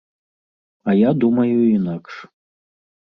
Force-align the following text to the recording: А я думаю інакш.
А 0.89 0.95
я 1.09 1.13
думаю 1.25 1.61
інакш. 1.77 2.13